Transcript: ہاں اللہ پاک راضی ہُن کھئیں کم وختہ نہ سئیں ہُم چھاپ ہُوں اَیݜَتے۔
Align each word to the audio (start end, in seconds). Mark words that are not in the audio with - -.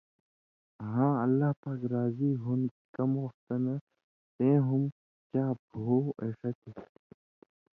ہاں 0.91 1.13
اللہ 1.25 1.51
پاک 1.61 1.81
راضی 1.93 2.31
ہُن 2.43 2.59
کھئیں 2.71 2.91
کم 2.95 3.11
وختہ 3.23 3.55
نہ 3.63 3.75
سئیں 4.35 4.59
ہُم 4.67 4.81
چھاپ 5.29 5.59
ہُوں 5.83 6.05
اَیݜَتے۔ 6.21 6.71